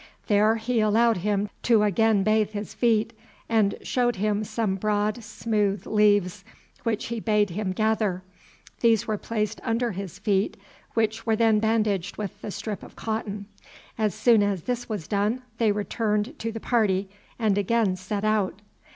There 0.25 0.55
he 0.55 0.79
allowed 0.79 1.17
him 1.17 1.47
to 1.61 1.83
again 1.83 2.23
bathe 2.23 2.53
his 2.53 2.73
feet, 2.73 3.13
and 3.47 3.75
showed 3.83 4.15
him 4.15 4.43
some 4.43 4.73
broad 4.75 5.23
smooth 5.23 5.85
leaves 5.85 6.43
which 6.81 7.05
he 7.09 7.19
bade 7.19 7.51
him 7.51 7.71
gather; 7.71 8.23
these 8.79 9.05
were 9.05 9.19
placed 9.19 9.61
under 9.63 9.91
his 9.91 10.17
feet, 10.17 10.57
which 10.95 11.27
were 11.27 11.35
then 11.35 11.59
bandaged 11.59 12.17
with 12.17 12.41
the 12.41 12.49
strip 12.49 12.81
of 12.81 12.95
cotton. 12.95 13.45
As 13.95 14.15
soon 14.15 14.41
as 14.41 14.63
this 14.63 14.89
was 14.89 15.07
done 15.07 15.43
they 15.59 15.71
returned 15.71 16.39
to 16.39 16.51
the 16.51 16.59
party, 16.59 17.07
and 17.37 17.55
again 17.55 17.95
set 17.95 18.23
out. 18.23 18.59